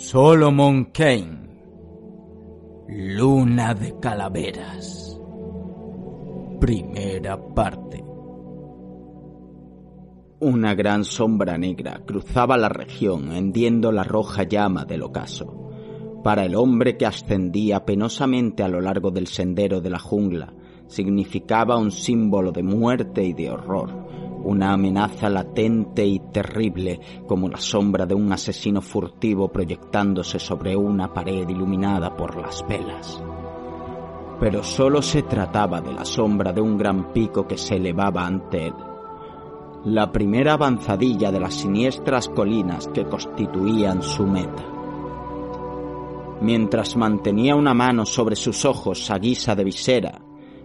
Solomon 0.00 0.92
Kane. 0.92 1.48
Luna 2.86 3.74
de 3.74 3.98
Calaveras. 3.98 5.20
Primera 6.60 7.36
parte. 7.52 8.04
Una 10.38 10.74
gran 10.76 11.04
sombra 11.04 11.58
negra 11.58 12.00
cruzaba 12.06 12.56
la 12.56 12.68
región 12.68 13.32
hendiendo 13.32 13.90
la 13.90 14.04
roja 14.04 14.44
llama 14.44 14.84
del 14.84 15.02
ocaso. 15.02 15.68
Para 16.22 16.44
el 16.44 16.54
hombre 16.54 16.96
que 16.96 17.04
ascendía 17.04 17.84
penosamente 17.84 18.62
a 18.62 18.68
lo 18.68 18.80
largo 18.80 19.10
del 19.10 19.26
sendero 19.26 19.80
de 19.80 19.90
la 19.90 19.98
jungla, 19.98 20.54
significaba 20.86 21.76
un 21.76 21.90
símbolo 21.90 22.52
de 22.52 22.62
muerte 22.62 23.24
y 23.24 23.32
de 23.32 23.50
horror, 23.50 24.06
una 24.48 24.72
amenaza 24.72 25.28
latente 25.28 26.06
y 26.06 26.20
terrible 26.32 26.98
como 27.26 27.50
la 27.50 27.58
sombra 27.58 28.06
de 28.06 28.14
un 28.14 28.32
asesino 28.32 28.80
furtivo 28.80 29.48
proyectándose 29.48 30.38
sobre 30.38 30.74
una 30.74 31.12
pared 31.12 31.46
iluminada 31.46 32.16
por 32.16 32.34
las 32.40 32.66
velas. 32.66 33.22
Pero 34.40 34.62
solo 34.62 35.02
se 35.02 35.22
trataba 35.24 35.82
de 35.82 35.92
la 35.92 36.06
sombra 36.06 36.54
de 36.54 36.62
un 36.62 36.78
gran 36.78 37.12
pico 37.12 37.46
que 37.46 37.58
se 37.58 37.76
elevaba 37.76 38.26
ante 38.26 38.68
él. 38.68 38.74
La 39.84 40.10
primera 40.10 40.54
avanzadilla 40.54 41.30
de 41.30 41.40
las 41.40 41.52
siniestras 41.52 42.30
colinas 42.30 42.88
que 42.88 43.04
constituían 43.04 44.02
su 44.02 44.26
meta. 44.26 44.64
Mientras 46.40 46.96
mantenía 46.96 47.54
una 47.54 47.74
mano 47.74 48.06
sobre 48.06 48.34
sus 48.34 48.64
ojos 48.64 49.10
a 49.10 49.18
guisa 49.18 49.54
de 49.54 49.64
visera, 49.64 50.22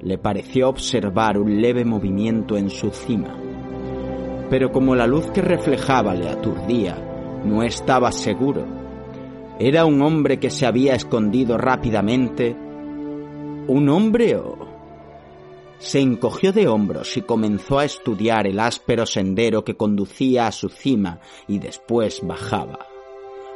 le 0.00 0.16
pareció 0.16 0.70
observar 0.70 1.36
un 1.36 1.60
leve 1.60 1.84
movimiento 1.84 2.56
en 2.56 2.70
su 2.70 2.90
cima 2.90 3.45
pero 4.48 4.70
como 4.70 4.94
la 4.94 5.06
luz 5.06 5.30
que 5.30 5.42
reflejaba 5.42 6.14
le 6.14 6.28
aturdía, 6.28 6.96
no 7.44 7.62
estaba 7.62 8.12
seguro. 8.12 8.64
¿Era 9.58 9.84
un 9.84 10.02
hombre 10.02 10.38
que 10.38 10.50
se 10.50 10.66
había 10.66 10.94
escondido 10.94 11.56
rápidamente? 11.58 12.54
¿Un 13.68 13.88
hombre 13.88 14.36
o...? 14.36 14.66
Se 15.78 16.00
encogió 16.00 16.52
de 16.52 16.68
hombros 16.68 17.16
y 17.16 17.22
comenzó 17.22 17.78
a 17.78 17.84
estudiar 17.84 18.46
el 18.46 18.60
áspero 18.60 19.04
sendero 19.04 19.62
que 19.62 19.76
conducía 19.76 20.46
a 20.46 20.52
su 20.52 20.68
cima 20.70 21.20
y 21.46 21.58
después 21.58 22.20
bajaba. 22.22 22.78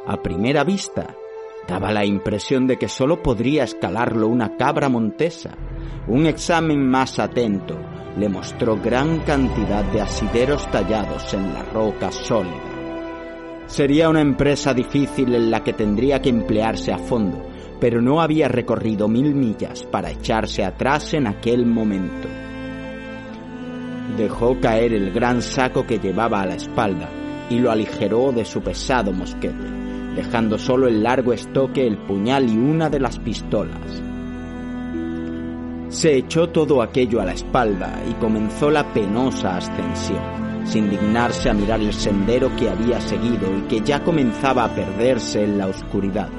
A 0.05 0.21
primera 0.21 0.63
vista, 0.63 1.15
daba 1.67 1.91
la 1.91 2.05
impresión 2.05 2.67
de 2.67 2.77
que 2.77 2.89
sólo 2.89 3.23
podría 3.23 3.63
escalarlo 3.63 4.27
una 4.27 4.55
cabra 4.55 4.87
montesa. 4.87 5.57
Un 6.07 6.27
examen 6.27 6.87
más 6.87 7.17
atento 7.17 7.77
le 8.17 8.29
mostró 8.29 8.77
gran 8.77 9.19
cantidad 9.21 9.83
de 9.85 10.01
asideros 10.01 10.69
tallados 10.69 11.33
en 11.33 11.53
la 11.53 11.63
roca 11.63 12.11
sólida. 12.11 12.81
Sería 13.67 14.09
una 14.09 14.21
empresa 14.21 14.73
difícil 14.73 15.33
en 15.33 15.49
la 15.49 15.63
que 15.63 15.73
tendría 15.73 16.21
que 16.21 16.29
emplearse 16.29 16.91
a 16.91 16.97
fondo, 16.97 17.41
pero 17.79 18.01
no 18.01 18.21
había 18.21 18.47
recorrido 18.47 19.07
mil 19.07 19.33
millas 19.33 19.83
para 19.83 20.11
echarse 20.11 20.63
atrás 20.63 21.13
en 21.13 21.27
aquel 21.27 21.65
momento. 21.65 22.27
Dejó 24.17 24.59
caer 24.59 24.93
el 24.93 25.11
gran 25.11 25.41
saco 25.41 25.87
que 25.87 25.99
llevaba 25.99 26.41
a 26.41 26.45
la 26.45 26.55
espalda 26.55 27.09
y 27.49 27.59
lo 27.59 27.71
aligeró 27.71 28.33
de 28.33 28.43
su 28.43 28.61
pesado 28.61 29.13
mosquete, 29.13 29.71
dejando 30.15 30.57
solo 30.57 30.87
el 30.87 31.01
largo 31.01 31.31
estoque, 31.31 31.87
el 31.87 31.97
puñal 31.97 32.49
y 32.49 32.57
una 32.57 32.89
de 32.89 32.99
las 32.99 33.19
pistolas. 33.19 34.10
Se 35.91 36.15
echó 36.15 36.47
todo 36.47 36.81
aquello 36.81 37.19
a 37.19 37.25
la 37.25 37.33
espalda 37.33 38.01
y 38.09 38.13
comenzó 38.13 38.71
la 38.71 38.93
penosa 38.93 39.57
ascensión, 39.57 40.65
sin 40.65 40.89
dignarse 40.89 41.49
a 41.49 41.53
mirar 41.53 41.81
el 41.81 41.91
sendero 41.91 42.55
que 42.55 42.69
había 42.69 43.01
seguido 43.01 43.53
y 43.57 43.63
que 43.63 43.81
ya 43.81 44.01
comenzaba 44.01 44.63
a 44.63 44.73
perderse 44.73 45.43
en 45.43 45.57
la 45.57 45.67
oscuridad. 45.67 46.29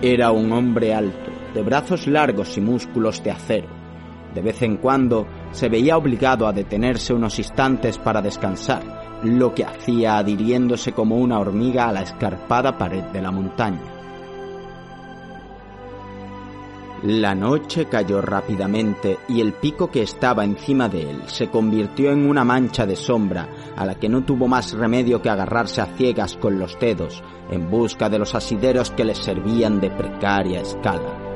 Era 0.00 0.30
un 0.30 0.52
hombre 0.52 0.94
alto, 0.94 1.32
de 1.52 1.62
brazos 1.62 2.06
largos 2.06 2.56
y 2.56 2.60
músculos 2.60 3.24
de 3.24 3.32
acero. 3.32 3.68
De 4.32 4.40
vez 4.40 4.62
en 4.62 4.76
cuando 4.76 5.26
se 5.50 5.68
veía 5.68 5.96
obligado 5.96 6.46
a 6.46 6.52
detenerse 6.52 7.12
unos 7.12 7.40
instantes 7.40 7.98
para 7.98 8.22
descansar, 8.22 9.18
lo 9.24 9.52
que 9.52 9.64
hacía 9.64 10.16
adhiriéndose 10.16 10.92
como 10.92 11.16
una 11.16 11.40
hormiga 11.40 11.88
a 11.88 11.92
la 11.92 12.02
escarpada 12.02 12.78
pared 12.78 13.02
de 13.06 13.20
la 13.20 13.32
montaña. 13.32 13.97
La 17.04 17.32
noche 17.32 17.84
cayó 17.84 18.20
rápidamente 18.20 19.18
y 19.28 19.40
el 19.40 19.52
pico 19.52 19.88
que 19.88 20.02
estaba 20.02 20.44
encima 20.44 20.88
de 20.88 21.08
él 21.08 21.22
se 21.26 21.48
convirtió 21.48 22.10
en 22.10 22.28
una 22.28 22.42
mancha 22.42 22.86
de 22.86 22.96
sombra 22.96 23.48
a 23.76 23.86
la 23.86 23.94
que 23.94 24.08
no 24.08 24.24
tuvo 24.24 24.48
más 24.48 24.72
remedio 24.72 25.22
que 25.22 25.30
agarrarse 25.30 25.80
a 25.80 25.86
ciegas 25.86 26.36
con 26.36 26.58
los 26.58 26.76
dedos 26.80 27.22
en 27.52 27.70
busca 27.70 28.08
de 28.08 28.18
los 28.18 28.34
asideros 28.34 28.90
que 28.90 29.04
le 29.04 29.14
servían 29.14 29.80
de 29.80 29.92
precaria 29.92 30.60
escala. 30.60 31.28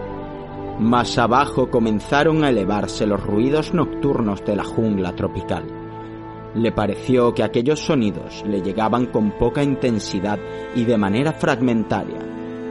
Más 0.81 1.17
abajo 1.17 1.71
comenzaron 1.71 2.43
a 2.43 2.49
elevarse 2.49 3.07
los 3.07 3.23
ruidos 3.23 3.73
nocturnos 3.73 4.45
de 4.45 4.57
la 4.57 4.65
jungla 4.65 5.15
tropical. 5.15 5.65
Le 6.57 6.73
pareció 6.73 7.35
que 7.35 7.45
aquellos 7.45 7.79
sonidos 7.79 8.43
le 8.49 8.63
llegaban 8.63 9.07
con 9.07 9.39
poca 9.39 9.63
intensidad 9.63 10.41
y 10.75 10.85
de 10.85 10.99
manera 10.99 11.33
fragmentaria, 11.33 12.19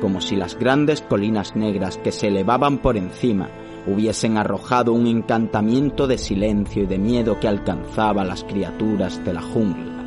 como 0.01 0.19
si 0.19 0.35
las 0.35 0.57
grandes 0.57 1.01
colinas 1.01 1.55
negras 1.55 1.97
que 1.97 2.11
se 2.11 2.27
elevaban 2.27 2.79
por 2.79 2.97
encima 2.97 3.49
hubiesen 3.87 4.37
arrojado 4.37 4.93
un 4.93 5.07
encantamiento 5.07 6.07
de 6.07 6.17
silencio 6.17 6.83
y 6.83 6.87
de 6.87 6.97
miedo 6.97 7.39
que 7.39 7.47
alcanzaba 7.47 8.23
a 8.23 8.25
las 8.25 8.43
criaturas 8.43 9.23
de 9.23 9.33
la 9.33 9.41
jungla. 9.41 10.01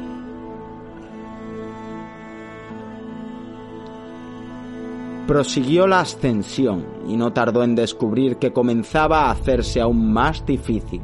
Prosiguió 5.26 5.86
la 5.86 6.00
ascensión 6.00 6.84
y 7.08 7.16
no 7.16 7.32
tardó 7.32 7.64
en 7.64 7.74
descubrir 7.74 8.36
que 8.36 8.52
comenzaba 8.52 9.22
a 9.22 9.30
hacerse 9.30 9.80
aún 9.80 10.12
más 10.12 10.44
difícil. 10.44 11.00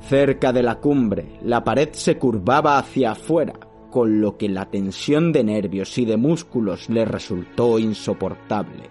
Cerca 0.00 0.52
de 0.52 0.62
la 0.62 0.74
cumbre, 0.74 1.38
la 1.42 1.64
pared 1.64 1.88
se 1.92 2.18
curvaba 2.18 2.76
hacia 2.76 3.12
afuera, 3.12 3.54
con 3.94 4.20
lo 4.20 4.36
que 4.36 4.48
la 4.48 4.68
tensión 4.72 5.30
de 5.30 5.44
nervios 5.44 5.96
y 5.98 6.04
de 6.04 6.16
músculos 6.16 6.90
le 6.90 7.04
resultó 7.04 7.78
insoportable. 7.78 8.90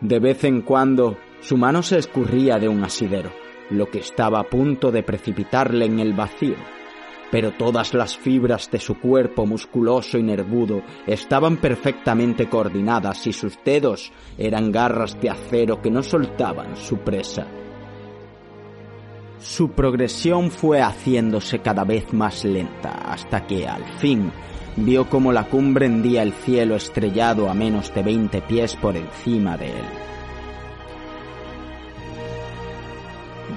De 0.00 0.18
vez 0.18 0.44
en 0.44 0.62
cuando 0.62 1.18
su 1.42 1.58
mano 1.58 1.82
se 1.82 1.98
escurría 1.98 2.58
de 2.58 2.68
un 2.68 2.82
asidero, 2.82 3.30
lo 3.68 3.90
que 3.90 3.98
estaba 3.98 4.40
a 4.40 4.48
punto 4.48 4.90
de 4.90 5.02
precipitarle 5.02 5.84
en 5.84 6.00
el 6.00 6.14
vacío, 6.14 6.56
pero 7.30 7.50
todas 7.50 7.92
las 7.92 8.16
fibras 8.16 8.70
de 8.70 8.80
su 8.80 8.98
cuerpo 8.98 9.44
musculoso 9.44 10.16
y 10.16 10.22
nervudo 10.22 10.80
estaban 11.06 11.58
perfectamente 11.58 12.48
coordinadas 12.48 13.26
y 13.26 13.34
sus 13.34 13.58
dedos 13.62 14.10
eran 14.38 14.72
garras 14.72 15.20
de 15.20 15.28
acero 15.28 15.82
que 15.82 15.90
no 15.90 16.02
soltaban 16.02 16.78
su 16.78 16.96
presa. 17.00 17.46
Su 19.42 19.72
progresión 19.72 20.52
fue 20.52 20.80
haciéndose 20.80 21.58
cada 21.58 21.82
vez 21.82 22.12
más 22.12 22.44
lenta 22.44 22.90
hasta 22.90 23.44
que 23.44 23.66
al 23.66 23.84
fin 23.98 24.30
vio 24.76 25.10
como 25.10 25.32
la 25.32 25.44
cumbre 25.44 25.86
hendía 25.86 26.22
el 26.22 26.32
cielo 26.32 26.76
estrellado 26.76 27.50
a 27.50 27.54
menos 27.54 27.92
de 27.92 28.04
veinte 28.04 28.40
pies 28.40 28.76
por 28.76 28.96
encima 28.96 29.56
de 29.56 29.66
él. 29.66 29.84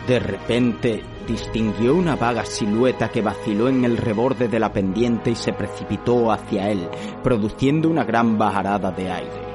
De 0.08 0.20
repente 0.20 1.04
distinguió 1.28 1.96
una 1.96 2.16
vaga 2.16 2.46
silueta 2.46 3.10
que 3.10 3.22
vaciló 3.22 3.70
en 3.70 3.86
el 3.86 3.98
reborde 3.98 4.48
de 4.48 4.60
la 4.60 4.74
pendiente 4.74 5.32
y 5.32 5.36
se 5.36 5.54
precipitó 5.54 6.32
hacia 6.32 6.70
él, 6.72 6.90
produciendo 7.24 7.90
una 7.90 8.04
gran 8.04 8.40
bajarada 8.40 8.92
de 8.92 9.12
aire. 9.12 9.55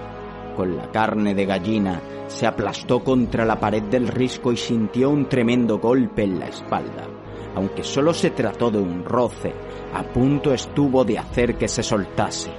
Con 0.57 0.77
la 0.77 0.91
carne 0.91 1.35
de 1.35 1.47
gallina 1.47 2.01
se 2.27 2.47
aplastó 2.47 3.03
contra 3.03 3.45
la 3.45 3.59
pared 3.59 3.83
del 3.85 4.09
risco 4.09 4.53
y 4.53 4.57
sintió 4.57 5.11
un 5.11 5.29
tremendo 5.29 5.79
golpe 5.79 6.25
en 6.25 6.39
la 6.39 6.47
espalda. 6.47 7.09
Aunque 7.55 7.83
solo 7.83 8.13
se 8.15 8.31
trató 8.31 8.71
de 8.71 8.79
un 8.79 9.05
roce, 9.05 9.53
a 9.93 10.03
punto 10.03 10.53
estuvo 10.53 11.05
de 11.05 11.19
hacer 11.19 11.57
que 11.57 11.69
se 11.69 11.83
soltase. 11.83 12.51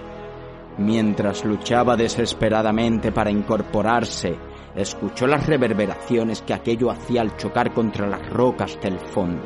Mientras 0.78 1.46
luchaba 1.46 1.96
desesperadamente 1.96 3.12
para 3.12 3.32
incorporarse, 3.32 4.36
escuchó 4.76 5.28
las 5.28 5.46
reverberaciones 5.46 6.42
que 6.42 6.54
aquello 6.54 6.90
hacía 6.90 7.22
al 7.22 7.38
chocar 7.38 7.74
contra 7.74 8.08
las 8.08 8.28
rocas 8.30 8.80
del 8.82 9.00
fondo. 9.00 9.44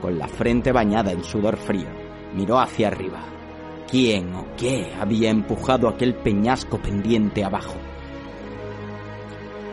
Con 0.00 0.18
la 0.18 0.28
frente 0.28 0.72
bañada 0.72 1.10
en 1.10 1.24
sudor 1.24 1.56
frío, 1.56 1.88
miró 2.34 2.58
hacia 2.58 2.88
arriba. 2.88 3.20
¿Quién 3.90 4.34
o 4.34 4.46
qué 4.56 4.92
había 5.00 5.30
empujado 5.30 5.88
aquel 5.88 6.14
peñasco 6.14 6.78
pendiente 6.78 7.44
abajo? 7.44 7.74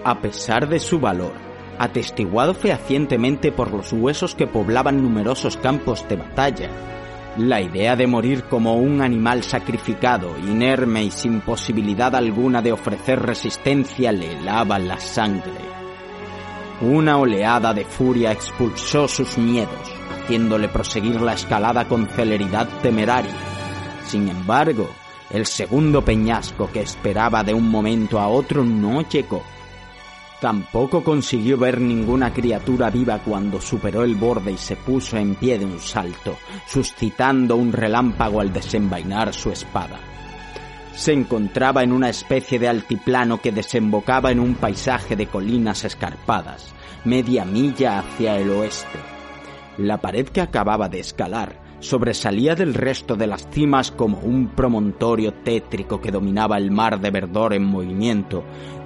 a 0.04 0.20
pesar 0.20 0.68
de 0.68 0.80
su 0.80 1.00
valor, 1.00 1.34
atestiguado 1.80 2.54
fehacientemente 2.54 3.52
por 3.52 3.72
los 3.72 3.94
huesos 3.94 4.36
que 4.36 4.48
poblaban 4.48 5.02
numerosos 5.02 5.58
campos 5.58 6.06
de 6.08 6.18
batalla. 6.18 6.70
La 7.38 7.62
idea 7.62 7.96
de 7.96 8.06
morir 8.06 8.44
como 8.44 8.76
un 8.76 9.02
animal 9.02 9.44
sacrificado, 9.44 10.38
inerme 10.38 11.06
y 11.06 11.12
sin 11.12 11.42
posibilidad 11.42 12.16
alguna 12.16 12.62
de 12.62 12.72
ofrecer 12.72 13.20
resistencia 13.20 14.12
le 14.12 14.34
helaba 14.34 14.78
la 14.78 15.00
sangre. 15.00 15.74
Una 16.82 17.18
oleada 17.18 17.74
de 17.74 17.86
furia 17.86 18.32
expulsó 18.32 19.08
sus 19.08 19.38
miedos, 19.38 19.92
haciéndole 20.12 20.68
proseguir 20.68 21.22
la 21.22 21.34
escalada 21.34 21.88
con 21.88 22.08
celeridad 22.08 22.68
temeraria. 22.82 23.53
Sin 24.14 24.30
embargo, 24.30 24.88
El 25.32 25.48
segundo 25.48 26.06
peñasco 26.06 26.70
que 26.72 26.82
esperaba 26.82 27.44
de 27.44 27.56
un 27.56 27.68
momento 27.68 28.20
a 28.20 28.28
otro 28.28 28.64
no 28.64 29.02
llegó. 29.10 29.42
Tampoco 30.40 31.04
consiguió 31.04 31.58
ver 31.58 31.82
ninguna 31.82 32.32
criatura 32.32 32.92
viva 32.92 33.18
cuando 33.26 33.60
superó 33.60 34.04
el 34.04 34.14
borde 34.14 34.52
y 34.52 34.58
se 34.58 34.76
puso 34.76 35.18
en 35.18 35.34
pie 35.34 35.58
de 35.58 35.66
un 35.66 35.80
salto, 35.80 36.38
suscitando 36.68 37.56
un 37.56 37.74
relámpago 37.74 38.40
al 38.40 38.54
desenvainar 38.54 39.34
su 39.34 39.50
espada. 39.50 39.98
Se 40.94 41.12
encontraba 41.12 41.82
en 41.82 41.92
una 41.92 42.10
especie 42.10 42.60
de 42.60 42.68
altiplano 42.68 43.42
que 43.42 43.52
desembocaba 43.52 44.30
en 44.30 44.40
un 44.40 44.54
paisaje 44.54 45.16
de 45.16 45.26
colinas 45.26 45.86
escarpadas, 45.86 46.72
media 47.04 47.46
milla 47.46 47.98
hacia 47.98 48.38
el 48.38 48.52
oeste. 48.52 49.00
La 49.80 49.98
pared 49.98 50.28
que 50.28 50.42
acababa 50.42 50.88
de 50.88 51.00
escalar 51.00 51.63
sobresalía 51.84 52.56
del 52.56 52.74
resto 52.74 53.16
de 53.16 53.28
las 53.28 53.48
cimas 53.52 53.92
como 53.92 54.20
un 54.20 54.48
promontorio 54.56 55.34
tétrico 55.34 56.00
que 56.00 56.12
dominaba 56.12 56.58
el 56.58 56.72
mar 56.72 57.00
de 57.02 57.12
verdor 57.12 57.54
en 57.54 57.66
movimiento, 57.66 58.44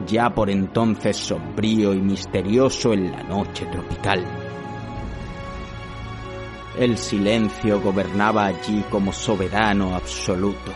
ya 0.07 0.33
por 0.33 0.49
entonces 0.49 1.15
sombrío 1.15 1.93
y 1.93 2.01
misterioso 2.01 2.93
en 2.93 3.11
la 3.11 3.21
noche 3.23 3.67
tropical. 3.67 4.25
El 6.79 6.97
silencio 6.97 7.79
gobernaba 7.81 8.45
allí 8.45 8.83
como 8.89 9.13
soberano 9.13 9.95
absoluto. 9.95 10.71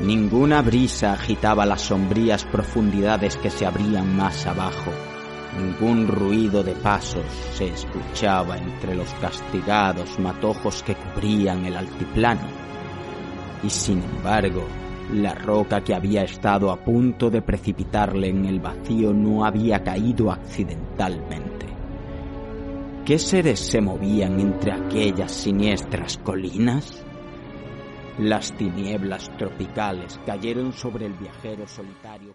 Ninguna 0.00 0.62
brisa 0.62 1.12
agitaba 1.12 1.66
las 1.66 1.82
sombrías 1.82 2.44
profundidades 2.46 3.36
que 3.36 3.50
se 3.50 3.66
abrían 3.66 4.16
más 4.16 4.46
abajo 4.46 4.90
Ningún 5.58 6.08
ruido 6.08 6.62
de 6.62 6.74
pasos 6.74 7.26
se 7.52 7.68
escuchaba 7.68 8.56
entre 8.56 8.94
los 8.94 9.12
castigados 9.14 10.18
matojos 10.18 10.82
que 10.82 10.94
cubrían 10.94 11.66
el 11.66 11.76
altiplano. 11.76 12.48
Y 13.62 13.68
sin 13.68 14.02
embargo, 14.02 14.66
la 15.12 15.34
roca 15.34 15.82
que 15.82 15.94
había 15.94 16.22
estado 16.22 16.70
a 16.70 16.82
punto 16.82 17.28
de 17.28 17.42
precipitarle 17.42 18.30
en 18.30 18.46
el 18.46 18.60
vacío 18.60 19.12
no 19.12 19.44
había 19.44 19.82
caído 19.82 20.30
accidentalmente. 20.32 21.66
¿Qué 23.04 23.18
seres 23.18 23.60
se 23.60 23.80
movían 23.80 24.40
entre 24.40 24.72
aquellas 24.72 25.32
siniestras 25.32 26.16
colinas? 26.18 27.04
Las 28.18 28.52
tinieblas 28.56 29.30
tropicales 29.36 30.18
cayeron 30.24 30.72
sobre 30.72 31.06
el 31.06 31.14
viajero 31.14 31.66
solitario. 31.66 32.34